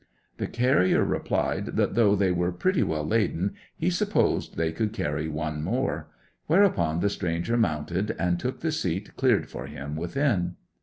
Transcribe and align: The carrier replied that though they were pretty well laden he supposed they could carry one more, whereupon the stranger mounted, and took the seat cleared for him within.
The 0.37 0.47
carrier 0.47 1.03
replied 1.05 1.75
that 1.77 1.93
though 1.93 2.15
they 2.15 2.31
were 2.31 2.51
pretty 2.51 2.81
well 2.81 3.05
laden 3.05 3.53
he 3.77 3.91
supposed 3.91 4.57
they 4.57 4.71
could 4.71 4.93
carry 4.93 5.27
one 5.29 5.61
more, 5.61 6.09
whereupon 6.47 7.01
the 7.01 7.07
stranger 7.11 7.55
mounted, 7.55 8.15
and 8.17 8.39
took 8.39 8.61
the 8.61 8.71
seat 8.71 9.15
cleared 9.15 9.47
for 9.47 9.67
him 9.67 9.95
within. 9.95 10.55